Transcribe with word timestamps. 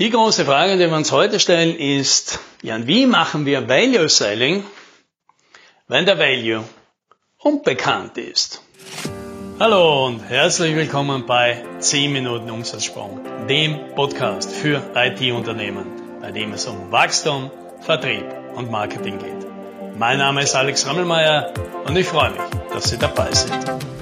Die 0.00 0.08
große 0.08 0.46
Frage, 0.46 0.78
die 0.78 0.88
wir 0.88 0.96
uns 0.96 1.12
heute 1.12 1.38
stellen, 1.38 1.76
ist, 1.76 2.38
ja, 2.62 2.86
wie 2.86 3.04
machen 3.04 3.44
wir 3.44 3.68
Value 3.68 4.08
Selling, 4.08 4.64
wenn 5.88 6.06
der 6.06 6.18
Value 6.18 6.64
unbekannt 7.36 8.16
ist? 8.16 8.62
Hallo 9.58 10.06
und 10.06 10.20
herzlich 10.20 10.74
willkommen 10.74 11.26
bei 11.26 11.62
10 11.80 12.14
Minuten 12.14 12.50
Umsatzsprung, 12.50 13.20
dem 13.46 13.94
Podcast 13.94 14.50
für 14.50 14.80
IT-Unternehmen, 14.94 15.84
bei 16.22 16.32
dem 16.32 16.54
es 16.54 16.64
um 16.64 16.90
Wachstum, 16.90 17.50
Vertrieb 17.82 18.24
und 18.54 18.70
Marketing 18.70 19.18
geht. 19.18 19.98
Mein 19.98 20.16
Name 20.16 20.42
ist 20.42 20.56
Alex 20.56 20.86
Rammelmeier 20.86 21.52
und 21.84 21.94
ich 21.98 22.06
freue 22.06 22.30
mich, 22.30 22.40
dass 22.72 22.88
Sie 22.88 22.96
dabei 22.96 23.30
sind. 23.32 23.99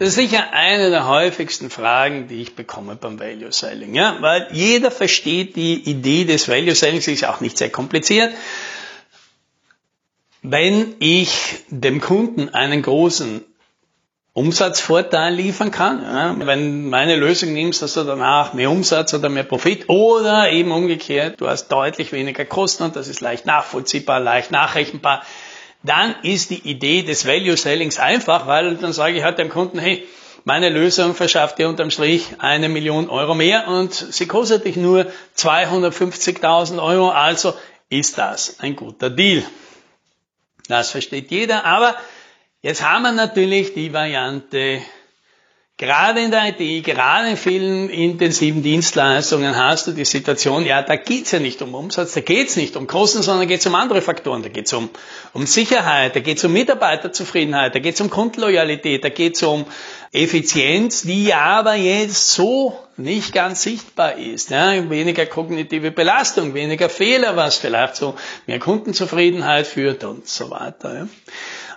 Das 0.00 0.08
ist 0.08 0.14
sicher 0.14 0.54
eine 0.54 0.88
der 0.88 1.06
häufigsten 1.06 1.68
Fragen, 1.68 2.26
die 2.26 2.40
ich 2.40 2.56
bekomme 2.56 2.96
beim 2.96 3.20
Value 3.20 3.52
Selling. 3.52 3.94
Ja? 3.94 4.16
Weil 4.20 4.48
jeder 4.50 4.90
versteht 4.90 5.56
die 5.56 5.74
Idee 5.74 6.24
des 6.24 6.48
Value 6.48 6.74
Sellings, 6.74 7.06
ist 7.06 7.26
auch 7.26 7.42
nicht 7.42 7.58
sehr 7.58 7.68
kompliziert. 7.68 8.32
Wenn 10.40 10.94
ich 11.00 11.58
dem 11.68 12.00
Kunden 12.00 12.48
einen 12.48 12.80
großen 12.80 13.44
Umsatzvorteil 14.32 15.34
liefern 15.34 15.70
kann. 15.70 16.02
Ja, 16.02 16.34
wenn 16.46 16.88
meine 16.88 17.16
Lösung 17.16 17.52
nimmst, 17.52 17.82
hast 17.82 17.98
du 17.98 18.04
danach 18.04 18.54
mehr 18.54 18.70
Umsatz 18.70 19.12
oder 19.12 19.28
mehr 19.28 19.42
Profit 19.42 19.90
oder 19.90 20.50
eben 20.50 20.72
umgekehrt, 20.72 21.42
du 21.42 21.48
hast 21.48 21.68
deutlich 21.68 22.12
weniger 22.12 22.46
Kosten 22.46 22.84
und 22.84 22.96
das 22.96 23.08
ist 23.08 23.20
leicht 23.20 23.44
nachvollziehbar, 23.44 24.18
leicht 24.18 24.50
nachrechenbar 24.50 25.24
dann 25.82 26.14
ist 26.22 26.50
die 26.50 26.68
Idee 26.68 27.02
des 27.02 27.26
Value 27.26 27.56
Sellings 27.56 27.98
einfach, 27.98 28.46
weil 28.46 28.76
dann 28.76 28.92
sage 28.92 29.16
ich 29.16 29.24
halt 29.24 29.38
dem 29.38 29.48
Kunden, 29.48 29.78
hey, 29.78 30.06
meine 30.44 30.68
Lösung 30.68 31.14
verschafft 31.14 31.58
dir 31.58 31.68
unterm 31.68 31.90
Strich 31.90 32.36
eine 32.38 32.68
Million 32.68 33.10
Euro 33.10 33.34
mehr 33.34 33.68
und 33.68 33.92
sie 33.92 34.26
kostet 34.26 34.64
dich 34.64 34.76
nur 34.76 35.06
250.000 35.36 36.82
Euro, 36.82 37.10
also 37.10 37.54
ist 37.88 38.18
das 38.18 38.60
ein 38.60 38.76
guter 38.76 39.10
Deal. 39.10 39.42
Das 40.68 40.90
versteht 40.90 41.30
jeder, 41.30 41.64
aber 41.64 41.96
jetzt 42.62 42.82
haben 42.82 43.02
wir 43.02 43.12
natürlich 43.12 43.74
die 43.74 43.92
Variante 43.92 44.80
Gerade 45.80 46.20
in 46.20 46.30
der 46.30 46.48
IT, 46.48 46.84
gerade 46.84 47.30
in 47.30 47.36
vielen 47.38 47.88
intensiven 47.88 48.62
Dienstleistungen 48.62 49.56
hast 49.56 49.86
du 49.86 49.92
die 49.92 50.04
Situation, 50.04 50.66
ja, 50.66 50.82
da 50.82 50.96
geht's 50.96 51.30
ja 51.30 51.38
nicht 51.38 51.62
um 51.62 51.74
Umsatz, 51.74 52.12
da 52.12 52.20
geht's 52.20 52.56
nicht 52.56 52.76
um 52.76 52.86
Kosten, 52.86 53.22
sondern 53.22 53.48
da 53.48 53.54
geht's 53.54 53.66
um 53.66 53.74
andere 53.74 54.02
Faktoren. 54.02 54.42
Da 54.42 54.50
geht's 54.50 54.74
um, 54.74 54.90
um 55.32 55.46
Sicherheit, 55.46 56.14
da 56.14 56.20
geht's 56.20 56.44
um 56.44 56.52
Mitarbeiterzufriedenheit, 56.52 57.74
da 57.74 57.78
geht's 57.78 57.98
um 58.02 58.10
Kundenloyalität, 58.10 59.02
da 59.02 59.08
geht's 59.08 59.42
um 59.42 59.64
Effizienz, 60.12 61.00
die 61.00 61.32
aber 61.32 61.76
jetzt 61.76 62.32
so 62.32 62.78
nicht 62.96 63.32
ganz 63.32 63.62
sichtbar 63.62 64.16
ist. 64.16 64.50
Ja, 64.50 64.90
weniger 64.90 65.26
kognitive 65.26 65.90
Belastung, 65.90 66.54
weniger 66.54 66.88
Fehler, 66.88 67.36
was 67.36 67.56
vielleicht 67.56 67.96
so 67.96 68.14
mehr 68.46 68.58
Kundenzufriedenheit 68.58 69.66
führt 69.66 70.04
und 70.04 70.28
so 70.28 70.50
weiter. 70.50 70.94
Ja. 70.94 71.08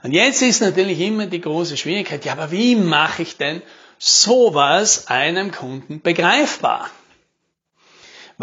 Und 0.03 0.11
jetzt 0.11 0.41
ist 0.41 0.61
natürlich 0.61 0.99
immer 0.99 1.27
die 1.27 1.41
große 1.41 1.77
Schwierigkeit, 1.77 2.25
ja, 2.25 2.33
aber 2.33 2.51
wie 2.51 2.75
mache 2.75 3.21
ich 3.21 3.37
denn 3.37 3.61
sowas 3.97 5.07
einem 5.07 5.51
Kunden 5.51 6.01
begreifbar. 6.01 6.89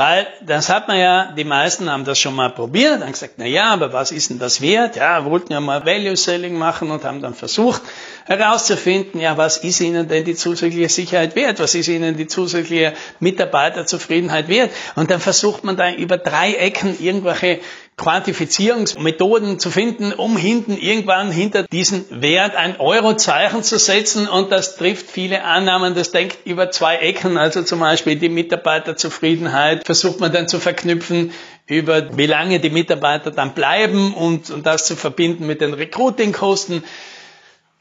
Weil 0.01 0.29
das 0.41 0.71
hat 0.71 0.89
man 0.89 0.99
ja, 0.99 1.31
die 1.37 1.45
meisten 1.45 1.91
haben 1.91 2.07
das 2.07 2.19
schon 2.19 2.35
mal 2.35 2.49
probiert, 2.49 3.03
haben 3.03 3.13
gesagt, 3.13 3.35
na 3.37 3.45
ja, 3.45 3.71
aber 3.71 3.93
was 3.93 4.13
ist 4.13 4.31
denn 4.31 4.39
das 4.39 4.63
wert? 4.63 4.97
Ja, 4.97 5.27
wollten 5.27 5.53
ja 5.53 5.61
mal 5.61 5.85
Value 5.85 6.17
Selling 6.17 6.57
machen 6.57 6.91
und 6.91 7.05
haben 7.05 7.21
dann 7.21 7.35
versucht 7.35 7.83
herauszufinden, 8.25 9.21
ja, 9.21 9.37
was 9.37 9.59
ist 9.59 9.79
ihnen 9.83 10.09
denn 10.09 10.25
die 10.25 10.35
zusätzliche 10.35 10.89
Sicherheit 10.89 11.37
wert? 11.37 11.61
Was 11.61 11.75
ist 11.75 11.89
ihnen 11.89 12.17
die 12.17 12.27
zusätzliche 12.27 12.95
Mitarbeiterzufriedenheit 13.19 14.49
wert? 14.49 14.71
Und 14.97 15.11
dann 15.11 15.21
versucht 15.21 15.65
man 15.65 15.77
da 15.77 15.93
über 15.93 16.17
drei 16.17 16.55
Ecken 16.55 16.97
irgendwelche 16.99 17.61
Quantifizierungsmethoden 18.01 19.59
zu 19.59 19.71
finden, 19.71 20.15
um 20.15 20.39
hinten 20.39 20.79
irgendwann 20.79 21.31
hinter 21.31 21.65
diesen 21.65 22.07
Wert 22.23 22.57
ein 22.57 22.81
Eurozeichen 22.81 23.63
zu 23.63 23.79
setzen. 23.79 24.27
Und 24.27 24.51
das 24.51 24.77
trifft 24.77 25.11
viele 25.11 25.45
Annahmen, 25.45 25.95
das 25.95 26.11
denkt 26.11 26.39
über 26.47 26.71
zwei 26.71 26.97
Ecken, 26.97 27.37
also 27.37 27.63
zum 27.63 27.81
Beispiel 27.81 28.17
die 28.17 28.31
Mitarbeiterzufriedenheit 28.31 29.85
versucht 29.85 30.19
man 30.19 30.33
dann 30.33 30.49
zu 30.49 30.61
verknüpfen 30.61 31.33
über 31.67 32.17
wie 32.17 32.27
lange 32.27 32.59
die 32.59 32.71
Mitarbeiter 32.71 33.31
dann 33.33 33.53
bleiben 33.53 34.15
und, 34.15 34.51
und 34.51 34.65
das 34.65 34.87
zu 34.87 34.97
verbinden 34.97 35.47
mit 35.47 35.61
den 35.61 35.75
Recruitingkosten. 35.75 36.83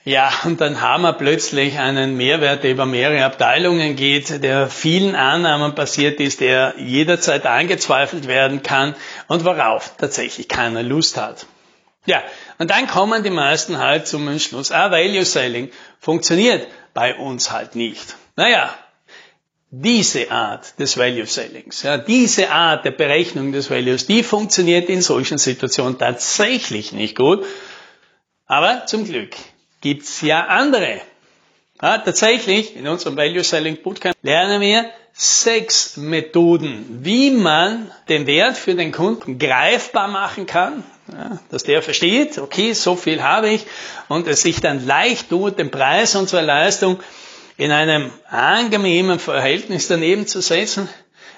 Ja, 0.06 0.32
und 0.46 0.62
dann 0.62 0.80
haben 0.80 1.02
wir 1.02 1.14
plötzlich 1.14 1.78
einen 1.78 2.16
Mehrwert, 2.16 2.64
der 2.64 2.72
über 2.72 2.86
mehrere 2.86 3.26
Abteilungen 3.26 3.98
geht, 3.98 4.42
der 4.42 4.68
vielen 4.68 5.14
Annahmen 5.14 5.76
basiert 5.76 6.22
ist, 6.22 6.40
der 6.40 6.76
jederzeit 6.78 7.46
angezweifelt 7.46 8.28
werden 8.28 8.64
kann 8.64 8.96
und 9.28 9.44
worauf 9.44 9.98
tatsächlich 9.98 10.48
keiner 10.48 10.84
Lust 10.84 11.18
hat. 11.18 11.46
Ja, 12.06 12.24
und 12.60 12.72
dann 12.72 12.88
kommen 12.88 13.24
die 13.24 13.30
meisten 13.30 13.78
halt 13.78 14.08
zum 14.08 14.28
Entschluss, 14.30 14.72
ah, 14.72 14.90
Value 14.90 15.26
Selling 15.26 15.70
funktioniert 16.00 16.68
bei 16.94 17.16
uns 17.16 17.52
halt 17.52 17.76
nicht. 17.76 18.16
Naja, 18.38 18.74
diese 19.70 20.32
Art 20.32 20.80
des 20.80 20.98
Value 20.98 21.26
Sellings, 21.26 21.84
ja, 21.84 21.98
diese 21.98 22.50
Art 22.50 22.86
der 22.86 22.92
Berechnung 22.92 23.52
des 23.52 23.70
Values, 23.70 24.08
die 24.08 24.24
funktioniert 24.24 24.90
in 24.90 25.02
solchen 25.02 25.38
Situationen 25.38 26.00
tatsächlich 26.00 26.94
nicht 26.94 27.18
gut. 27.18 27.46
Aber 28.48 28.88
zum 28.88 29.06
Glück 29.06 29.36
gibt's 29.82 30.22
ja 30.22 30.46
andere. 30.46 31.02
Ja, 31.82 31.98
tatsächlich, 31.98 32.76
in 32.76 32.88
unserem 32.88 33.16
Value 33.16 33.44
Selling 33.44 33.82
Bootcamp 33.82 34.16
lernen 34.22 34.60
wir 34.60 34.90
sechs 35.14 35.98
Methoden, 35.98 37.00
wie 37.04 37.32
man 37.32 37.92
den 38.10 38.28
Wert 38.28 38.58
für 38.58 38.76
den 38.76 38.92
Kunden 38.92 39.40
greifbar 39.40 40.08
machen 40.08 40.46
kann, 40.46 40.84
ja, 41.12 41.40
dass 41.50 41.64
der 41.64 41.82
versteht, 41.82 42.38
okay, 42.38 42.74
so 42.74 42.96
viel 42.96 43.22
habe 43.22 43.50
ich 43.50 43.66
und 44.08 44.28
es 44.28 44.42
sich 44.42 44.62
dann 44.62 44.86
leicht 44.86 45.30
tut, 45.30 45.58
den 45.58 45.72
Preis 45.72 46.16
unserer 46.16 46.42
Leistung 46.42 47.00
in 47.58 47.72
einem 47.72 48.12
angenehmen 48.30 49.20
Verhältnis 49.20 49.88
daneben 49.88 50.28
zu 50.28 50.42
setzen, 50.42 50.88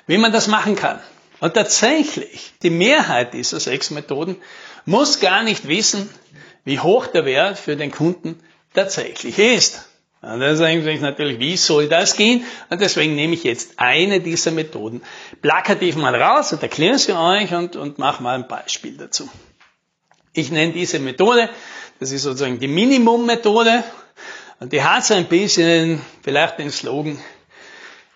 wie 0.05 0.17
man 0.17 0.31
das 0.31 0.47
machen 0.47 0.75
kann. 0.75 0.99
Und 1.39 1.55
tatsächlich, 1.55 2.53
die 2.61 2.69
Mehrheit 2.69 3.33
dieser 3.33 3.59
sechs 3.59 3.89
Methoden 3.89 4.37
muss 4.85 5.19
gar 5.19 5.41
nicht 5.41 5.67
wissen, 5.67 6.09
wie 6.63 6.79
hoch 6.79 7.07
der 7.07 7.25
Wert 7.25 7.57
für 7.57 7.75
den 7.75 7.91
Kunden 7.91 8.39
tatsächlich 8.73 9.37
ist. 9.39 9.87
Und 10.21 10.39
dann 10.39 10.55
sagen 10.55 10.83
Sie 10.83 10.99
natürlich, 10.99 11.39
wie 11.39 11.57
soll 11.57 11.87
das 11.87 12.15
gehen? 12.15 12.45
Und 12.69 12.79
deswegen 12.79 13.15
nehme 13.15 13.33
ich 13.33 13.43
jetzt 13.43 13.73
eine 13.77 14.19
dieser 14.19 14.51
Methoden 14.51 15.01
plakativ 15.41 15.95
mal 15.95 16.13
raus 16.13 16.53
und 16.53 16.61
erkläre 16.61 16.99
sie 16.99 17.17
euch 17.17 17.51
und, 17.53 17.75
und 17.75 17.97
mache 17.97 18.21
mal 18.21 18.35
ein 18.35 18.47
Beispiel 18.47 18.97
dazu. 18.97 19.27
Ich 20.33 20.51
nenne 20.51 20.73
diese 20.73 20.99
Methode, 20.99 21.49
das 21.99 22.11
ist 22.11 22.21
sozusagen 22.21 22.59
die 22.59 22.67
Minimum-Methode 22.67 23.83
und 24.59 24.71
die 24.71 24.83
hat 24.83 25.03
so 25.03 25.15
ein 25.15 25.25
bisschen 25.25 26.01
vielleicht 26.21 26.59
den 26.59 26.69
Slogan, 26.69 27.19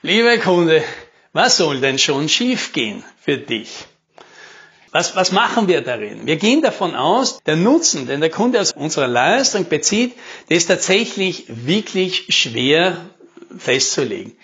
liebe 0.04 0.38
Kunde, 0.38 0.84
was 1.34 1.58
soll 1.58 1.82
denn 1.82 1.98
schon 1.98 2.30
schiefgehen 2.30 3.04
für 3.20 3.38
dich? 3.38 3.86
Was, 4.96 5.14
was 5.14 5.34
machen 5.34 5.68
wir 5.68 5.82
darin? 5.82 6.26
Wir 6.26 6.38
gehen 6.38 6.62
davon 6.62 6.96
aus, 6.96 7.44
der 7.46 7.58
Nutzen, 7.58 8.08
den 8.08 8.22
der 8.22 8.30
Kunde 8.30 8.62
aus 8.62 8.72
unserer 8.72 9.10
Leistung 9.10 9.68
bezieht, 9.68 10.16
der 10.48 10.56
ist 10.56 10.68
tatsächlich 10.68 11.44
wirklich 11.50 12.28
schwer 12.30 12.96
festzulegen. 13.58 14.38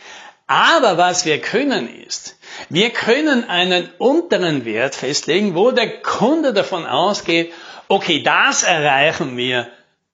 Aber 0.47 0.97
was 0.97 1.23
wir 1.23 1.39
können 1.39 1.87
ist, 2.05 2.35
wir 2.67 2.89
können 2.89 3.45
einen 3.45 3.91
unteren 3.97 4.65
Wert 4.65 4.93
festlegen, 4.93 5.55
wo 5.55 5.71
der 5.71 6.01
Kunde 6.01 6.51
davon 6.51 6.85
ausgeht, 6.85 7.53
okay, 7.87 8.21
das 8.21 8.63
erreichen 8.63 9.37
wir 9.37 9.69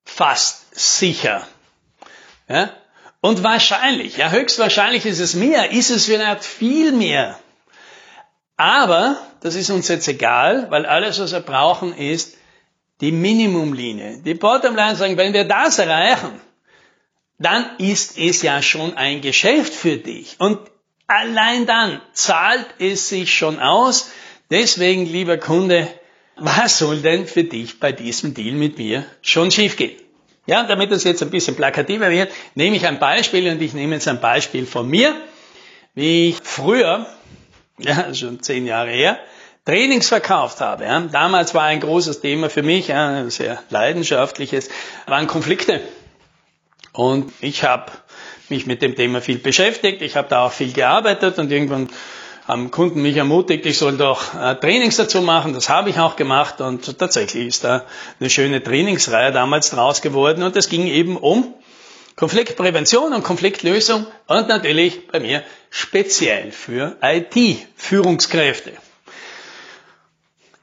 fast 0.06 0.68
sicher. 1.00 1.48
Ja? 2.48 2.70
Und 3.22 3.42
wahrscheinlich, 3.42 4.18
ja, 4.18 4.30
höchstwahrscheinlich 4.30 5.08
ist 5.08 5.20
es 5.20 5.34
mehr, 5.34 5.72
ist 5.72 5.90
es 5.90 6.06
vielleicht 6.06 6.46
viel 6.46 6.92
mehr. 6.92 7.40
Aber 8.58 9.18
das 9.42 9.54
ist 9.56 9.70
uns 9.70 9.88
jetzt 9.88 10.08
egal, 10.08 10.70
weil 10.72 10.86
alles, 10.88 11.20
was 11.20 11.32
wir 11.32 11.42
brauchen, 11.42 11.96
ist 11.96 12.36
die 13.02 13.12
Minimumlinie. 13.12 14.22
Die 14.26 14.34
Bottomline 14.34 14.96
sagen, 14.96 15.16
wenn 15.18 15.34
wir 15.34 15.46
das 15.46 15.78
erreichen, 15.78 16.42
dann 17.38 17.78
ist 17.78 18.18
es 18.18 18.42
ja 18.42 18.64
schon 18.64 18.98
ein 18.98 19.22
Geschäft 19.22 19.74
für 19.74 19.98
dich. 19.98 20.38
Und 20.40 20.60
allein 21.06 21.68
dann 21.68 22.02
zahlt 22.14 22.66
es 22.80 23.10
sich 23.10 23.32
schon 23.32 23.60
aus. 23.60 24.10
Deswegen, 24.50 25.06
lieber 25.06 25.38
Kunde, 25.38 25.88
was 26.36 26.80
soll 26.80 27.02
denn 27.02 27.28
für 27.28 27.44
dich 27.44 27.80
bei 27.80 27.92
diesem 27.92 28.34
Deal 28.34 28.56
mit 28.56 28.80
mir 28.80 29.06
schon 29.22 29.52
schiefgehen? 29.52 30.02
Ja, 30.48 30.64
damit 30.64 30.92
das 30.92 31.04
jetzt 31.04 31.22
ein 31.22 31.30
bisschen 31.30 31.56
plakativer 31.56 32.10
wird, 32.10 32.32
nehme 32.56 32.78
ich 32.78 32.88
ein 32.88 33.00
Beispiel 33.00 33.50
und 33.52 33.62
ich 33.62 33.74
nehme 33.74 33.96
jetzt 33.96 34.08
ein 34.08 34.22
Beispiel 34.22 34.66
von 34.66 34.88
mir, 34.88 35.14
wie 35.94 36.30
ich 36.30 36.38
früher 36.42 37.06
ja, 37.78 38.14
schon 38.14 38.42
zehn 38.42 38.66
Jahre 38.66 38.92
her, 38.92 39.20
Trainings 39.66 40.08
verkauft 40.08 40.62
habe. 40.62 40.86
Ja. 40.86 41.02
Damals 41.02 41.54
war 41.54 41.64
ein 41.64 41.80
großes 41.80 42.22
Thema 42.22 42.50
für 42.50 42.64
mich, 42.64 42.88
ja, 42.88 43.10
ein 43.10 43.30
sehr 43.30 43.62
leidenschaftliches, 43.70 44.70
waren 45.06 45.28
Konflikte. 45.28 45.82
Und 46.94 47.32
ich 47.42 47.64
habe 47.64 47.92
mich 48.50 48.66
mit 48.66 48.82
dem 48.82 48.96
Thema 48.96 49.22
viel 49.22 49.38
beschäftigt. 49.38 50.02
Ich 50.02 50.16
habe 50.16 50.30
da 50.30 50.46
auch 50.46 50.52
viel 50.52 50.72
gearbeitet 50.72 51.38
und 51.38 51.52
irgendwann 51.52 51.90
haben 52.48 52.72
Kunden 52.72 53.02
mich 53.02 53.18
ermutigt, 53.18 53.66
ich 53.66 53.78
soll 53.78 53.98
doch 53.98 54.34
äh, 54.34 54.56
Trainings 54.56 54.96
dazu 54.96 55.22
machen. 55.22 55.54
Das 55.54 55.68
habe 55.68 55.90
ich 55.90 56.00
auch 56.00 56.16
gemacht 56.16 56.62
und 56.62 56.98
tatsächlich 56.98 57.46
ist 57.46 57.66
da 57.66 57.84
eine 58.22 58.30
schöne 58.30 58.64
Trainingsreihe 58.64 59.34
damals 59.34 59.72
draus 59.72 60.02
geworden 60.02 60.44
und 60.44 60.56
es 60.56 60.70
ging 60.70 60.88
eben 60.88 61.18
um 61.18 61.54
Konfliktprävention 62.18 63.14
und 63.14 63.24
Konfliktlösung 63.24 64.08
und 64.26 64.48
natürlich 64.48 65.08
bei 65.08 65.20
mir 65.20 65.44
speziell 65.70 66.52
für 66.52 66.98
IT-Führungskräfte. 67.02 68.72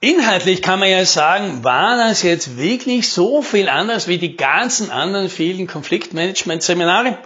Inhaltlich 0.01 0.63
kann 0.63 0.81
man 0.81 0.91
ja 0.91 1.05
sagen, 1.07 1.63
war 1.63 1.97
das 1.97 2.23
jetzt 2.23 2.59
wirklich 2.59 3.09
so 3.09 3.41
viel 3.41 3.69
anders 3.69 4.09
wie 4.09 4.19
die 4.19 4.37
ganzen 4.37 4.91
anderen 4.91 5.31
vielen 5.31 5.69
Konfliktmanagement-Seminare? 5.69 7.19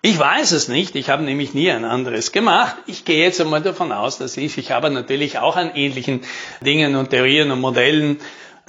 Ich 0.00 0.16
weiß 0.18 0.52
es 0.52 0.68
nicht, 0.68 0.94
ich 0.94 1.10
habe 1.10 1.24
nämlich 1.24 1.52
nie 1.52 1.70
ein 1.70 1.84
anderes 1.84 2.30
gemacht. 2.30 2.76
Ich 2.86 3.04
gehe 3.04 3.22
jetzt 3.22 3.40
einmal 3.40 3.62
davon 3.62 3.90
aus, 3.90 4.16
dass 4.16 4.36
ich, 4.36 4.58
ich 4.58 4.70
habe 4.70 4.90
natürlich 4.90 5.38
auch 5.40 5.56
an 5.56 5.74
ähnlichen 5.74 6.20
Dingen 6.60 6.94
und 6.94 7.10
Theorien 7.10 7.50
und 7.50 7.60
Modellen 7.60 8.20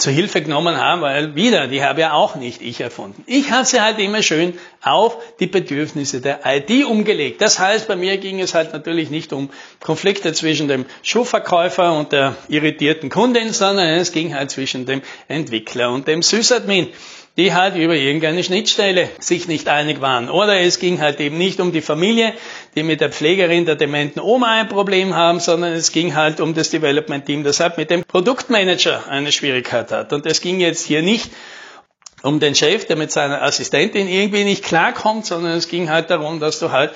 zur 0.03 0.11
Hilfe 0.11 0.41
genommen 0.41 0.77
haben, 0.77 1.01
weil 1.01 1.33
wieder, 1.33 1.67
die 1.67 1.81
habe 1.81 2.01
ja 2.01 2.11
auch 2.11 2.35
nicht 2.35 2.61
ich 2.61 2.81
erfunden. 2.81 3.23
Ich 3.25 3.51
habe 3.51 3.65
sie 3.65 3.81
halt 3.81 3.99
immer 3.99 4.21
schön 4.21 4.53
auf 4.81 5.17
die 5.39 5.47
Bedürfnisse 5.47 6.19
der 6.19 6.41
IT 6.45 6.85
umgelegt. 6.85 7.41
Das 7.41 7.57
heißt, 7.57 7.87
bei 7.87 7.95
mir 7.95 8.17
ging 8.17 8.41
es 8.41 8.53
halt 8.53 8.73
natürlich 8.73 9.09
nicht 9.09 9.31
um 9.31 9.49
Konflikte 9.79 10.33
zwischen 10.33 10.67
dem 10.67 10.85
Schuhverkäufer 11.03 11.93
und 11.97 12.11
der 12.11 12.35
irritierten 12.49 13.09
Kundin, 13.09 13.53
sondern 13.53 13.87
es 13.87 14.11
ging 14.11 14.35
halt 14.35 14.51
zwischen 14.51 14.85
dem 14.85 15.01
Entwickler 15.29 15.89
und 15.91 16.05
dem 16.05 16.21
Sysadmin 16.21 16.89
die 17.37 17.53
halt 17.53 17.75
über 17.75 17.95
irgendeine 17.95 18.43
Schnittstelle 18.43 19.09
sich 19.19 19.47
nicht 19.47 19.67
einig 19.67 20.01
waren. 20.01 20.29
Oder 20.29 20.59
es 20.59 20.77
ging 20.77 21.01
halt 21.01 21.19
eben 21.19 21.37
nicht 21.37 21.59
um 21.59 21.71
die 21.71 21.81
Familie, 21.81 22.33
die 22.75 22.83
mit 22.83 23.01
der 23.01 23.09
Pflegerin 23.09 23.65
der 23.65 23.75
dementen 23.75 24.19
Oma 24.19 24.61
ein 24.61 24.69
Problem 24.69 25.15
haben, 25.15 25.39
sondern 25.39 25.73
es 25.73 25.91
ging 25.91 26.13
halt 26.13 26.39
um 26.39 26.53
das 26.53 26.69
Development 26.69 27.25
Team, 27.25 27.43
das 27.43 27.59
halt 27.59 27.77
mit 27.77 27.89
dem 27.89 28.03
Produktmanager 28.03 29.07
eine 29.09 29.31
Schwierigkeit 29.31 29.91
hat. 29.91 30.13
Und 30.13 30.27
es 30.27 30.41
ging 30.41 30.59
jetzt 30.59 30.85
hier 30.85 31.01
nicht 31.01 31.31
um 32.21 32.39
den 32.39 32.53
Chef, 32.53 32.85
der 32.85 32.97
mit 32.97 33.11
seiner 33.11 33.41
Assistentin 33.41 34.07
irgendwie 34.07 34.43
nicht 34.43 34.63
klarkommt, 34.63 35.25
sondern 35.25 35.53
es 35.53 35.67
ging 35.67 35.89
halt 35.89 36.11
darum, 36.11 36.39
dass 36.39 36.59
du 36.59 36.71
halt 36.71 36.91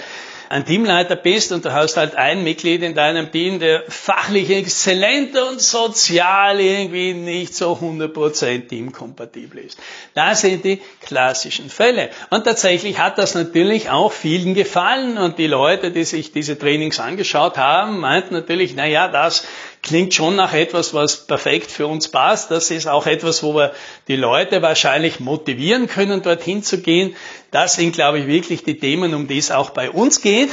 ein 0.50 0.66
Teamleiter 0.66 1.16
bist 1.16 1.52
und 1.52 1.66
du 1.66 1.74
hast 1.74 1.98
halt 1.98 2.16
ein 2.16 2.44
Mitglied 2.44 2.82
in 2.82 2.96
deinem 2.96 3.32
Team, 3.32 3.60
der 3.60 3.84
fachlich 3.88 4.50
exzellent 4.50 5.38
und 5.38 5.62
sozial 5.62 6.60
irgendwie 6.60 7.14
nicht 7.14 7.56
so 7.56 7.74
100% 7.74 8.68
teamkompatibel 8.68 9.60
ist. 9.60 9.78
Das 10.14 10.42
sind 10.42 10.64
die 10.64 10.82
klassischen 11.02 11.70
Fälle. 11.70 12.10
Und 12.30 12.46
tatsächlich 12.46 13.00
hat 13.00 13.18
das 13.18 13.36
natürlich 13.36 13.90
auch 13.90 14.12
vielen 14.12 14.54
gefallen 14.54 15.18
und 15.18 15.38
die 15.38 15.48
Leute, 15.48 15.92
die 15.92 16.04
sich 16.04 16.32
diese 16.32 16.58
Trainings 16.58 17.00
angeschaut 17.00 17.58
haben, 17.58 18.00
meinten 18.00 18.34
natürlich, 18.34 18.74
na 18.76 18.86
ja, 18.86 19.08
das 19.08 19.46
klingt 19.88 20.14
schon 20.14 20.36
nach 20.36 20.54
etwas, 20.54 20.94
was 20.94 21.26
perfekt 21.26 21.72
für 21.72 21.88
uns 21.88 22.10
passt. 22.10 22.52
Das 22.52 22.70
ist 22.70 22.88
auch 22.88 23.08
etwas, 23.08 23.42
wo 23.42 23.56
wir 23.56 23.74
die 24.08 24.16
Leute 24.16 24.62
wahrscheinlich 24.62 25.20
motivieren 25.20 25.88
können, 25.88 26.22
dorthin 26.22 26.62
zu 26.62 26.82
gehen. 26.82 27.16
Das 27.50 27.76
sind, 27.76 27.94
glaube 27.94 28.20
ich, 28.20 28.28
wirklich 28.28 28.64
die 28.64 28.78
Themen, 28.78 29.16
um 29.16 29.28
die 29.28 29.38
es 29.38 29.50
auch 29.50 29.72
bei 29.72 29.90
uns 29.90 30.22
geht. 30.22 30.50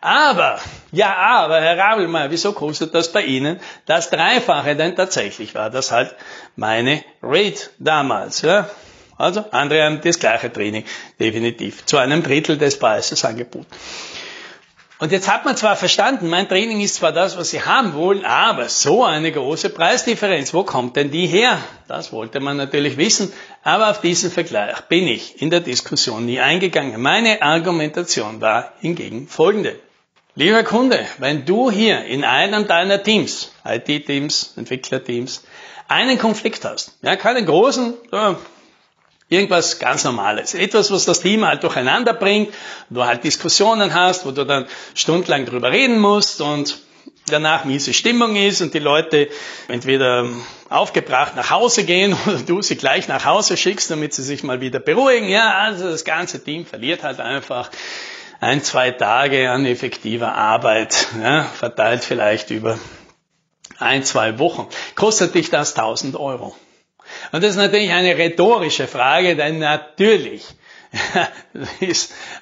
Aber, 0.00 0.60
ja, 0.92 1.14
aber, 1.16 1.60
Herr 1.60 1.76
Rabelmeier, 1.76 2.30
wieso 2.30 2.52
kostet 2.52 2.94
das 2.94 3.12
bei 3.12 3.22
Ihnen 3.22 3.60
das 3.86 4.10
Dreifache? 4.10 4.76
Denn 4.76 4.96
tatsächlich 4.96 5.54
war 5.54 5.70
das 5.70 5.90
halt 5.90 6.14
meine 6.56 7.04
Rate 7.20 7.70
damals. 7.78 8.42
Ja? 8.42 8.70
Also, 9.16 9.44
andere 9.50 9.82
haben 9.82 10.00
das 10.00 10.20
gleiche 10.20 10.52
Training, 10.52 10.84
definitiv, 11.18 11.84
zu 11.84 11.98
einem 11.98 12.22
Drittel 12.22 12.56
des 12.56 12.78
Preises 12.78 13.24
angeboten. 13.24 13.66
Und 15.00 15.12
jetzt 15.12 15.32
hat 15.32 15.44
man 15.44 15.56
zwar 15.56 15.76
verstanden, 15.76 16.28
mein 16.28 16.48
Training 16.48 16.80
ist 16.80 16.96
zwar 16.96 17.12
das, 17.12 17.36
was 17.36 17.50
Sie 17.50 17.62
haben 17.62 17.94
wollen, 17.94 18.24
aber 18.24 18.68
so 18.68 19.04
eine 19.04 19.30
große 19.30 19.70
Preisdifferenz, 19.70 20.52
wo 20.52 20.64
kommt 20.64 20.96
denn 20.96 21.12
die 21.12 21.28
her? 21.28 21.58
Das 21.86 22.12
wollte 22.12 22.40
man 22.40 22.56
natürlich 22.56 22.96
wissen, 22.96 23.32
aber 23.62 23.90
auf 23.90 24.00
diesen 24.00 24.32
Vergleich 24.32 24.80
bin 24.88 25.06
ich 25.06 25.40
in 25.40 25.50
der 25.50 25.60
Diskussion 25.60 26.26
nie 26.26 26.40
eingegangen. 26.40 27.00
Meine 27.00 27.42
Argumentation 27.42 28.40
war 28.40 28.72
hingegen 28.80 29.28
folgende. 29.28 29.78
Lieber 30.34 30.64
Kunde, 30.64 31.06
wenn 31.18 31.44
du 31.44 31.70
hier 31.70 32.04
in 32.04 32.24
einem 32.24 32.66
deiner 32.66 33.00
Teams, 33.00 33.52
IT-Teams, 33.64 34.54
Entwicklerteams, 34.56 35.44
einen 35.86 36.18
Konflikt 36.18 36.64
hast, 36.64 36.98
ja, 37.02 37.14
keinen 37.14 37.46
großen, 37.46 37.94
Irgendwas 39.30 39.78
ganz 39.78 40.04
Normales. 40.04 40.54
Etwas, 40.54 40.90
was 40.90 41.04
das 41.04 41.20
Team 41.20 41.46
halt 41.46 41.62
durcheinander 41.62 42.14
bringt, 42.14 42.52
wo 42.88 42.96
du 42.96 43.04
halt 43.04 43.24
Diskussionen 43.24 43.92
hast, 43.92 44.24
wo 44.24 44.30
du 44.30 44.44
dann 44.44 44.66
stundenlang 44.94 45.44
drüber 45.44 45.70
reden 45.70 45.98
musst 45.98 46.40
und 46.40 46.78
danach 47.26 47.64
miese 47.64 47.92
Stimmung 47.92 48.36
ist 48.36 48.62
und 48.62 48.72
die 48.72 48.78
Leute 48.78 49.28
entweder 49.68 50.26
aufgebracht 50.70 51.36
nach 51.36 51.50
Hause 51.50 51.84
gehen 51.84 52.16
oder 52.26 52.38
du 52.38 52.62
sie 52.62 52.76
gleich 52.76 53.08
nach 53.08 53.26
Hause 53.26 53.56
schickst, 53.56 53.90
damit 53.90 54.14
sie 54.14 54.22
sich 54.22 54.42
mal 54.42 54.60
wieder 54.60 54.80
beruhigen. 54.80 55.28
Ja, 55.28 55.58
also 55.58 55.90
das 55.90 56.04
ganze 56.04 56.42
Team 56.42 56.64
verliert 56.64 57.02
halt 57.02 57.20
einfach 57.20 57.70
ein, 58.40 58.62
zwei 58.62 58.92
Tage 58.92 59.50
an 59.50 59.66
effektiver 59.66 60.34
Arbeit, 60.34 61.08
ja, 61.20 61.44
verteilt 61.44 62.04
vielleicht 62.04 62.50
über 62.50 62.78
ein, 63.78 64.04
zwei 64.04 64.38
Wochen. 64.38 64.68
Kostet 64.94 65.34
dich 65.34 65.50
das 65.50 65.74
1000 65.76 66.16
Euro. 66.16 66.56
Und 67.32 67.42
das 67.42 67.50
ist 67.50 67.56
natürlich 67.56 67.90
eine 67.90 68.16
rhetorische 68.16 68.86
Frage, 68.86 69.36
denn 69.36 69.58
natürlich 69.58 70.44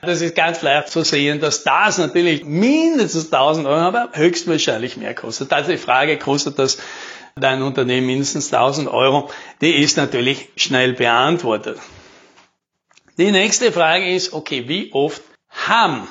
das 0.03 0.21
ist, 0.21 0.37
ganz 0.37 0.63
leicht 0.63 0.89
zu 0.89 1.03
sehen, 1.03 1.41
dass 1.41 1.65
das 1.65 1.99
natürlich 1.99 2.45
mindestens 2.45 3.33
1000 3.33 3.67
Euro, 3.67 3.81
aber 3.81 4.11
höchstwahrscheinlich 4.13 4.97
mehr 4.97 5.15
kostet. 5.15 5.53
Also 5.53 5.73
die 5.73 5.79
Frage, 5.79 6.17
kostet 6.19 6.59
das 6.59 6.79
dein 7.35 7.63
Unternehmen 7.63 8.07
mindestens 8.07 8.53
1000 8.53 8.89
Euro, 8.89 9.31
die 9.61 9.77
ist 9.77 9.97
natürlich 9.97 10.49
schnell 10.57 10.95
beantwortet. 10.95 11.79
Die 13.19 13.31
nächste 13.31 13.73
Frage 13.73 14.15
ist, 14.15 14.33
okay, 14.33 14.69
wie 14.69 14.93
oft 14.93 15.23
haben 15.51 16.09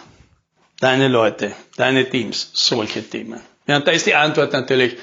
deine 0.80 1.08
Leute, 1.08 1.54
deine 1.78 2.10
Teams 2.10 2.52
solche 2.54 3.02
Themen? 3.08 3.42
Ja, 3.68 3.78
und 3.78 3.88
da 3.88 3.92
ist 3.92 4.06
die 4.06 4.16
Antwort 4.16 4.54
natürlich 4.54 4.98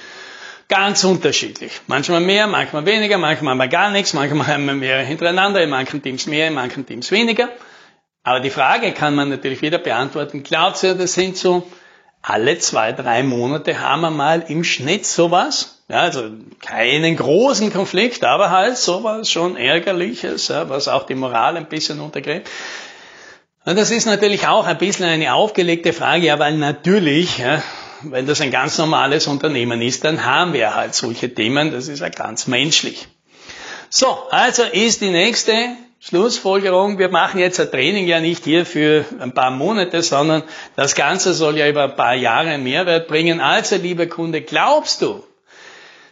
Ganz 0.68 1.04
unterschiedlich. 1.04 1.80
Manchmal 1.86 2.20
mehr, 2.20 2.46
manchmal 2.46 2.86
weniger, 2.86 3.18
manchmal 3.18 3.54
mal 3.54 3.68
gar 3.68 3.90
nichts, 3.90 4.14
manchmal 4.14 4.46
haben 4.46 4.64
wir 4.66 4.74
mehrere 4.74 5.04
hintereinander, 5.04 5.62
in 5.62 5.70
manchen 5.70 6.02
Teams 6.02 6.26
mehr, 6.26 6.48
in 6.48 6.54
manchen 6.54 6.86
Teams 6.86 7.10
weniger. 7.10 7.48
Aber 8.22 8.40
die 8.40 8.50
Frage 8.50 8.92
kann 8.92 9.14
man 9.14 9.28
natürlich 9.28 9.62
wieder 9.62 9.78
beantworten. 9.78 10.42
Glaubt 10.42 10.82
ihr, 10.82 10.94
das 10.94 11.14
sind 11.14 11.36
so 11.36 11.66
alle 12.22 12.58
zwei, 12.58 12.92
drei 12.92 13.24
Monate 13.24 13.80
haben 13.80 14.02
wir 14.02 14.10
mal 14.10 14.44
im 14.46 14.62
Schnitt 14.62 15.04
sowas? 15.04 15.82
Ja, 15.88 16.00
also 16.00 16.30
keinen 16.60 17.16
großen 17.16 17.72
Konflikt, 17.72 18.24
aber 18.24 18.50
halt 18.50 18.76
sowas 18.78 19.28
schon 19.28 19.56
Ärgerliches, 19.56 20.48
ja, 20.48 20.68
was 20.68 20.86
auch 20.88 21.04
die 21.04 21.16
Moral 21.16 21.56
ein 21.56 21.68
bisschen 21.68 22.00
untergräbt. 22.00 22.48
Und 23.64 23.76
das 23.76 23.90
ist 23.90 24.06
natürlich 24.06 24.46
auch 24.46 24.66
ein 24.66 24.78
bisschen 24.78 25.06
eine 25.06 25.34
aufgelegte 25.34 25.92
Frage, 25.92 26.26
ja, 26.26 26.38
weil 26.38 26.56
natürlich, 26.56 27.38
ja, 27.38 27.62
wenn 28.04 28.26
das 28.26 28.40
ein 28.40 28.50
ganz 28.50 28.78
normales 28.78 29.26
Unternehmen 29.26 29.82
ist, 29.82 30.04
dann 30.04 30.24
haben 30.24 30.52
wir 30.52 30.74
halt 30.74 30.94
solche 30.94 31.32
Themen. 31.32 31.72
Das 31.72 31.88
ist 31.88 32.00
ja 32.00 32.08
ganz 32.08 32.46
menschlich. 32.46 33.08
So, 33.90 34.06
also 34.30 34.62
ist 34.62 35.00
die 35.00 35.10
nächste 35.10 35.76
Schlussfolgerung. 36.00 36.98
Wir 36.98 37.10
machen 37.10 37.38
jetzt 37.38 37.60
ein 37.60 37.70
Training 37.70 38.06
ja 38.06 38.20
nicht 38.20 38.44
hier 38.44 38.66
für 38.66 39.04
ein 39.20 39.32
paar 39.32 39.50
Monate, 39.50 40.02
sondern 40.02 40.42
das 40.74 40.94
Ganze 40.94 41.34
soll 41.34 41.58
ja 41.58 41.68
über 41.68 41.84
ein 41.84 41.96
paar 41.96 42.14
Jahre 42.14 42.58
Mehrwert 42.58 43.06
bringen. 43.06 43.40
Also, 43.40 43.76
lieber 43.76 44.06
Kunde, 44.06 44.42
glaubst 44.42 45.02
du, 45.02 45.22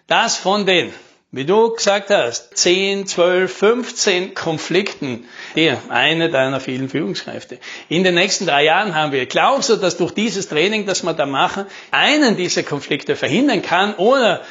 dass 0.06 0.36
von 0.36 0.66
den 0.66 0.92
wie 1.32 1.44
du 1.44 1.72
gesagt 1.72 2.10
hast, 2.10 2.56
10, 2.56 3.06
12, 3.06 3.56
15 3.56 4.34
Konflikten, 4.34 5.28
der, 5.54 5.78
eine 5.88 6.28
deiner 6.28 6.58
vielen 6.58 6.88
Führungskräfte. 6.88 7.58
In 7.88 8.02
den 8.02 8.16
nächsten 8.16 8.46
drei 8.46 8.64
Jahren 8.64 8.96
haben 8.96 9.12
wir, 9.12 9.26
glaubst 9.26 9.70
du, 9.70 9.76
dass 9.76 9.96
durch 9.96 10.12
dieses 10.12 10.48
Training, 10.48 10.86
das 10.86 11.04
wir 11.04 11.14
da 11.14 11.26
machen, 11.26 11.66
einen 11.92 12.36
dieser 12.36 12.64
Konflikte 12.64 13.14
verhindern 13.14 13.62
kann 13.62 13.94
oder 13.94 14.42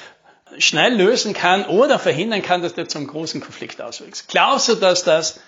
schnell 0.58 0.96
lösen 0.96 1.34
kann 1.34 1.66
oder 1.66 2.00
verhindern 2.00 2.42
kann, 2.42 2.62
dass 2.62 2.74
der 2.74 2.88
zum 2.88 3.08
großen 3.08 3.42
Konflikt 3.42 3.82
auswächst? 3.82 4.30
Glaubst 4.30 4.70
du, 4.70 4.76
dass 4.76 5.04
das 5.04 5.42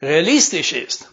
realistisch 0.00 0.72
ist? 0.72 1.10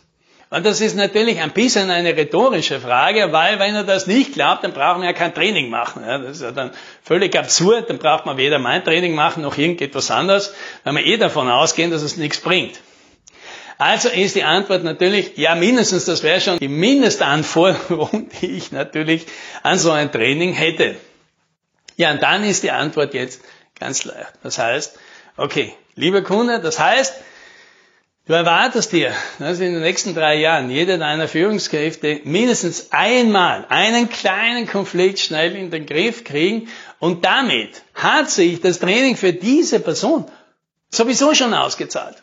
Und 0.49 0.65
das 0.65 0.79
ist 0.79 0.95
natürlich 0.95 1.41
ein 1.41 1.51
bisschen 1.51 1.89
eine 1.89 2.15
rhetorische 2.15 2.79
Frage, 2.79 3.33
weil 3.33 3.59
wenn 3.59 3.75
er 3.75 3.83
das 3.83 4.07
nicht 4.07 4.33
glaubt, 4.33 4.63
dann 4.63 4.71
brauchen 4.71 5.01
wir 5.01 5.07
ja 5.07 5.13
kein 5.13 5.33
Training 5.33 5.69
machen. 5.69 6.03
Das 6.05 6.37
ist 6.37 6.41
ja 6.41 6.51
dann 6.51 6.71
völlig 7.03 7.37
absurd, 7.37 7.89
dann 7.89 7.97
braucht 7.97 8.25
man 8.25 8.37
weder 8.37 8.57
mein 8.57 8.83
Training 8.83 9.13
machen 9.13 9.43
noch 9.43 9.57
irgendetwas 9.57 10.09
anderes, 10.09 10.53
weil 10.85 10.93
wir 10.93 11.05
eh 11.05 11.17
davon 11.17 11.49
ausgehen, 11.49 11.91
dass 11.91 12.01
es 12.01 12.15
nichts 12.15 12.39
bringt. 12.39 12.79
Also 13.77 14.07
ist 14.09 14.35
die 14.35 14.43
Antwort 14.43 14.83
natürlich, 14.83 15.37
ja 15.37 15.53
mindestens, 15.53 16.05
das 16.05 16.23
wäre 16.23 16.39
schon 16.39 16.57
die 16.59 16.69
Mindestanforderung, 16.69 18.29
die 18.41 18.51
ich 18.51 18.71
natürlich 18.71 19.25
an 19.63 19.77
so 19.77 19.91
ein 19.91 20.11
Training 20.11 20.53
hätte. 20.53 20.95
Ja, 21.97 22.11
und 22.11 22.23
dann 22.23 22.43
ist 22.45 22.63
die 22.63 22.71
Antwort 22.71 23.13
jetzt 23.13 23.41
ganz 23.79 24.05
leicht. 24.05 24.33
Das 24.43 24.57
heißt, 24.57 24.97
okay, 25.35 25.73
lieber 25.95 26.21
Kunde, 26.21 26.61
das 26.61 26.79
heißt, 26.79 27.15
Du 28.27 28.33
erwartest 28.33 28.91
dir, 28.91 29.13
dass 29.39 29.61
in 29.61 29.71
den 29.71 29.81
nächsten 29.81 30.13
drei 30.13 30.35
Jahren 30.35 30.69
jeder 30.69 30.97
deiner 30.97 31.29
Führungskräfte 31.29 32.19
mindestens 32.25 32.91
einmal 32.91 33.65
einen 33.69 34.09
kleinen 34.09 34.67
Konflikt 34.67 35.19
schnell 35.19 35.55
in 35.55 35.71
den 35.71 35.85
Griff 35.85 36.25
kriegen 36.25 36.67
und 36.99 37.23
damit 37.23 37.83
hat 37.93 38.29
sich 38.29 38.59
das 38.59 38.79
Training 38.79 39.15
für 39.15 39.31
diese 39.31 39.79
Person 39.79 40.29
sowieso 40.89 41.33
schon 41.35 41.53
ausgezahlt. 41.53 42.21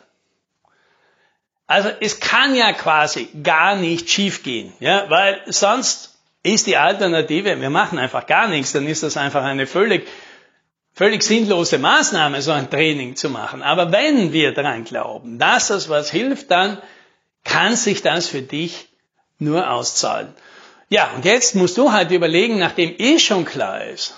Also 1.65 1.89
es 1.99 2.19
kann 2.19 2.53
ja 2.53 2.71
quasi 2.73 3.27
gar 3.41 3.75
nicht 3.75 4.07
schiefgehen, 4.07 4.73
ja, 4.79 5.09
weil 5.09 5.41
sonst 5.47 6.13
ist 6.43 6.67
die 6.67 6.77
Alternative, 6.77 7.59
wir 7.59 7.71
machen 7.71 7.97
einfach 7.97 8.27
gar 8.27 8.47
nichts, 8.47 8.73
dann 8.73 8.85
ist 8.85 9.01
das 9.01 9.17
einfach 9.17 9.43
eine 9.43 9.65
völlig 9.65 10.07
völlig 10.95 11.23
sinnlose 11.23 11.77
Maßnahme, 11.77 12.41
so 12.41 12.51
ein 12.51 12.69
Training 12.69 13.15
zu 13.15 13.29
machen. 13.29 13.61
Aber 13.61 13.91
wenn 13.91 14.31
wir 14.31 14.53
daran 14.53 14.85
glauben, 14.85 15.37
dass 15.37 15.67
das 15.67 15.89
was 15.89 16.09
hilft, 16.09 16.49
dann 16.49 16.81
kann 17.43 17.75
sich 17.75 18.01
das 18.01 18.27
für 18.27 18.41
dich 18.41 18.87
nur 19.37 19.69
auszahlen. 19.69 20.33
Ja, 20.89 21.11
und 21.15 21.25
jetzt 21.25 21.55
musst 21.55 21.77
du 21.77 21.91
halt 21.91 22.11
überlegen, 22.11 22.57
nachdem 22.57 22.95
eh 22.97 23.19
schon 23.19 23.43
klar 23.43 23.83
ist, 23.83 24.15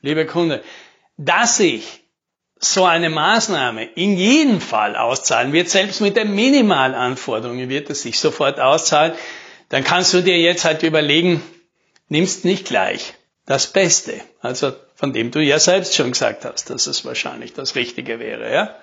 lieber 0.00 0.24
Kunde, 0.24 0.62
dass 1.16 1.56
sich 1.56 2.00
so 2.58 2.84
eine 2.84 3.10
Maßnahme 3.10 3.84
in 3.84 4.16
jedem 4.16 4.60
Fall 4.60 4.94
auszahlen 4.94 5.52
wird, 5.52 5.68
selbst 5.68 6.00
mit 6.00 6.16
den 6.16 6.32
Minimalanforderungen 6.34 7.68
wird 7.68 7.90
es 7.90 8.02
sich 8.02 8.20
sofort 8.20 8.60
auszahlen, 8.60 9.14
dann 9.70 9.82
kannst 9.82 10.14
du 10.14 10.22
dir 10.22 10.38
jetzt 10.38 10.64
halt 10.64 10.84
überlegen, 10.84 11.42
nimmst 12.08 12.44
nicht 12.44 12.66
gleich 12.66 13.14
das 13.46 13.66
Beste, 13.66 14.20
also 14.40 14.72
von 14.94 15.12
dem 15.12 15.30
du 15.30 15.40
ja 15.40 15.58
selbst 15.58 15.96
schon 15.96 16.12
gesagt 16.12 16.44
hast, 16.44 16.70
dass 16.70 16.86
es 16.86 17.04
wahrscheinlich 17.04 17.52
das 17.52 17.74
Richtige 17.74 18.18
wäre, 18.18 18.52
ja? 18.52 18.76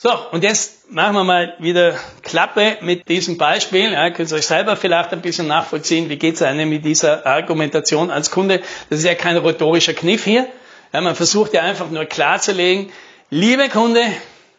So, 0.00 0.16
und 0.30 0.44
jetzt 0.44 0.92
machen 0.92 1.14
wir 1.14 1.24
mal 1.24 1.56
wieder 1.58 1.98
Klappe 2.22 2.78
mit 2.82 3.08
diesem 3.08 3.36
Beispiel. 3.36 3.92
Ja, 3.92 4.10
könnt 4.10 4.30
ihr 4.30 4.36
euch 4.36 4.46
selber 4.46 4.76
vielleicht 4.76 5.12
ein 5.12 5.22
bisschen 5.22 5.48
nachvollziehen, 5.48 6.08
wie 6.08 6.16
geht 6.16 6.36
es 6.36 6.42
einem 6.42 6.68
mit 6.68 6.84
dieser 6.84 7.26
Argumentation 7.26 8.12
als 8.12 8.30
Kunde. 8.30 8.62
Das 8.90 9.00
ist 9.00 9.04
ja 9.04 9.16
kein 9.16 9.36
rhetorischer 9.36 9.94
Kniff 9.94 10.22
hier. 10.22 10.46
Ja, 10.92 11.00
man 11.00 11.16
versucht 11.16 11.52
ja 11.52 11.62
einfach 11.62 11.90
nur 11.90 12.04
klarzulegen, 12.04 12.92
liebe 13.28 13.68
Kunde, 13.68 14.04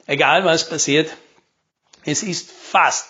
egal 0.07 0.43
was 0.43 0.67
passiert, 0.67 1.09
es 2.03 2.21
ist 2.21 2.51
fast, 2.51 3.07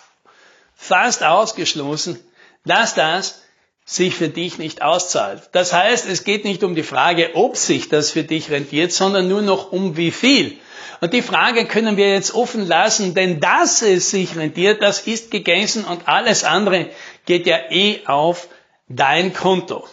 fast 0.76 1.24
ausgeschlossen, 1.24 2.18
dass 2.64 2.94
das 2.94 3.42
sich 3.90 4.14
für 4.14 4.28
dich 4.28 4.56
nicht 4.56 4.82
auszahlt. 4.82 5.48
Das 5.50 5.72
heißt, 5.72 6.08
es 6.08 6.22
geht 6.22 6.44
nicht 6.44 6.62
um 6.62 6.76
die 6.76 6.84
Frage, 6.84 7.30
ob 7.34 7.56
sich 7.56 7.88
das 7.88 8.12
für 8.12 8.22
dich 8.22 8.48
rentiert, 8.48 8.92
sondern 8.92 9.26
nur 9.26 9.42
noch 9.42 9.72
um 9.72 9.96
wie 9.96 10.12
viel. 10.12 10.58
Und 11.00 11.12
die 11.12 11.22
Frage 11.22 11.64
können 11.64 11.96
wir 11.96 12.08
jetzt 12.08 12.32
offen 12.32 12.68
lassen, 12.68 13.14
denn 13.14 13.40
dass 13.40 13.82
es 13.82 14.10
sich 14.10 14.36
rentiert, 14.36 14.80
das 14.80 15.00
ist 15.08 15.32
gegessen 15.32 15.84
und 15.84 16.06
alles 16.06 16.44
andere 16.44 16.86
geht 17.26 17.48
ja 17.48 17.58
eh 17.70 18.06
auf 18.06 18.46
dein 18.88 19.32
Konto. 19.32 19.84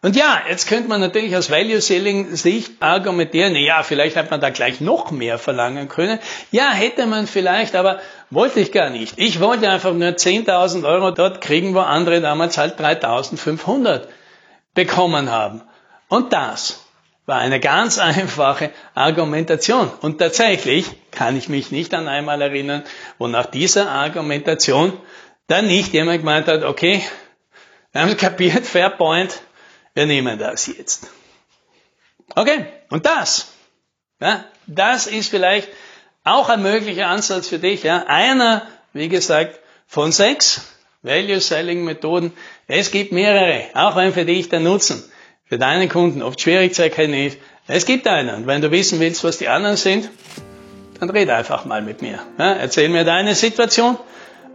Und 0.00 0.14
ja, 0.14 0.42
jetzt 0.48 0.68
könnte 0.68 0.88
man 0.88 1.00
natürlich 1.00 1.36
aus 1.36 1.50
Value 1.50 1.80
Selling 1.80 2.36
Sicht 2.36 2.80
argumentieren, 2.80 3.56
ja, 3.56 3.82
vielleicht 3.82 4.14
hat 4.16 4.30
man 4.30 4.40
da 4.40 4.50
gleich 4.50 4.80
noch 4.80 5.10
mehr 5.10 5.38
verlangen 5.38 5.88
können. 5.88 6.20
Ja, 6.52 6.70
hätte 6.70 7.06
man 7.06 7.26
vielleicht, 7.26 7.74
aber 7.74 7.98
wollte 8.30 8.60
ich 8.60 8.70
gar 8.70 8.90
nicht. 8.90 9.14
Ich 9.16 9.40
wollte 9.40 9.68
einfach 9.68 9.92
nur 9.92 10.10
10.000 10.10 10.86
Euro 10.86 11.10
dort 11.10 11.40
kriegen, 11.40 11.74
wo 11.74 11.80
andere 11.80 12.20
damals 12.20 12.58
halt 12.58 12.78
3.500 12.78 14.02
bekommen 14.72 15.32
haben. 15.32 15.62
Und 16.08 16.32
das 16.32 16.84
war 17.26 17.38
eine 17.38 17.58
ganz 17.58 17.98
einfache 17.98 18.70
Argumentation. 18.94 19.90
Und 20.00 20.18
tatsächlich 20.18 20.86
kann 21.10 21.36
ich 21.36 21.48
mich 21.48 21.72
nicht 21.72 21.92
an 21.92 22.06
einmal 22.06 22.40
erinnern, 22.40 22.84
wo 23.18 23.26
nach 23.26 23.46
dieser 23.46 23.90
Argumentation 23.90 24.92
dann 25.48 25.66
nicht 25.66 25.92
jemand 25.92 26.20
gemeint 26.20 26.46
hat, 26.46 26.62
okay, 26.62 27.02
wir 27.90 28.02
haben 28.02 28.16
kapiert, 28.16 28.64
fair 28.64 28.90
point, 28.90 29.40
wir 29.94 30.06
nehmen 30.06 30.38
das 30.38 30.66
jetzt. 30.66 31.08
Okay, 32.34 32.66
und 32.90 33.06
das, 33.06 33.48
ja, 34.20 34.44
das 34.66 35.06
ist 35.06 35.30
vielleicht 35.30 35.68
auch 36.24 36.48
ein 36.48 36.62
möglicher 36.62 37.06
Ansatz 37.06 37.48
für 37.48 37.58
dich. 37.58 37.82
Ja. 37.82 38.04
Einer, 38.06 38.66
wie 38.92 39.08
gesagt, 39.08 39.58
von 39.86 40.12
sechs 40.12 40.60
Value 41.02 41.40
Selling 41.40 41.84
Methoden. 41.84 42.32
Es 42.66 42.90
gibt 42.90 43.12
mehrere, 43.12 43.64
auch 43.74 43.96
wenn 43.96 44.12
für 44.12 44.24
dich 44.24 44.48
der 44.48 44.60
Nutzen 44.60 45.02
für 45.48 45.58
deinen 45.58 45.88
Kunden 45.88 46.22
oft 46.22 46.40
schwierig 46.40 46.74
zu 46.74 46.82
erkennen 46.82 47.14
ist. 47.14 47.38
Es 47.66 47.86
gibt 47.86 48.06
einen. 48.06 48.34
Und 48.34 48.46
wenn 48.46 48.60
du 48.60 48.70
wissen 48.70 49.00
willst, 49.00 49.24
was 49.24 49.38
die 49.38 49.48
anderen 49.48 49.76
sind, 49.76 50.10
dann 51.00 51.10
red 51.10 51.30
einfach 51.30 51.64
mal 51.64 51.80
mit 51.80 52.02
mir. 52.02 52.18
Ja, 52.38 52.52
erzähl 52.52 52.88
mir 52.88 53.04
deine 53.04 53.34
Situation 53.34 53.96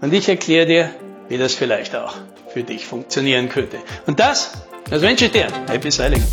und 0.02 0.14
ich 0.14 0.30
erkläre 0.30 0.66
dir, 0.66 0.90
wie 1.30 1.38
das 1.38 1.56
vielleicht 1.56 1.96
auch 1.96 2.16
für 2.54 2.64
dich 2.64 2.86
funktionieren 2.86 3.50
könnte. 3.50 3.78
Und 4.06 4.20
das 4.20 4.54
das 4.90 5.02
wünsche 5.02 5.26
ich 5.26 5.32
dir. 5.32 5.48
Happy 5.68 5.92
Sailing. 5.92 6.24